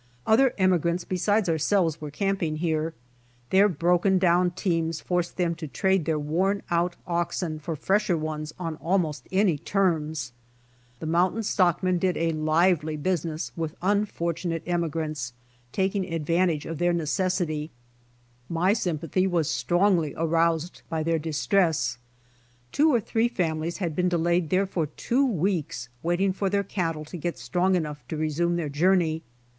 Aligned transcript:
Other 0.25 0.55
emigrants 0.57 1.03
besides 1.05 1.47
ourselves 1.47 2.01
were 2.01 2.09
camp 2.09 2.41
ing 2.41 2.55
here. 2.55 2.95
Their 3.51 3.69
broken 3.69 4.19
dow^l 4.19 4.55
teams 4.55 4.99
forced 4.99 5.37
them 5.37 5.53
to 5.53 5.67
trade 5.67 6.05
their 6.05 6.17
worn 6.17 6.63
out 6.71 6.95
oxen 7.05 7.59
for 7.59 7.75
fresher 7.75 8.17
ones 8.17 8.51
on 8.57 8.77
almost 8.77 9.27
any 9.31 9.59
termjs. 9.59 10.31
The 10.99 11.05
mlountain 11.05 11.43
stockmen 11.43 11.99
did 11.99 12.17
a 12.17 12.31
lively 12.31 12.93
89 12.93 12.97
90 12.97 12.97
BY 12.97 13.11
OX 13.11 13.21
TEAM 13.21 13.21
TO 13.21 13.27
CALIFORNIA 13.27 13.37
business 13.37 13.51
with 13.55 13.83
unfortunate 14.59 14.63
emigrants, 14.65 15.33
taking 15.71 16.05
a 16.05 16.17
woeful 16.17 16.25
adyantage 16.25 16.65
of 16.65 16.79
their 16.79 16.93
necessity. 16.93 17.69
My 18.49 18.73
sympathy 18.73 19.27
was 19.27 19.51
strongly 19.51 20.15
aroused 20.17 20.81
by 20.89 21.03
their 21.03 21.19
distress. 21.19 21.99
Two 22.71 22.91
or 22.91 22.99
three 22.99 23.29
fami 23.29 23.61
lies 23.65 23.77
had 23.77 23.95
been 23.95 24.09
delayed 24.09 24.49
there 24.49 24.65
for 24.65 24.87
two 24.87 25.27
weeks 25.27 25.89
waiting 26.01 26.33
for 26.33 26.49
their 26.49 26.63
cattle 26.63 27.05
to 27.05 27.17
get 27.17 27.37
strong 27.37 27.75
enough 27.75 28.03
to 28.07 28.17
resume 28.17 28.55
their 28.55 28.67
journey. 28.69 29.21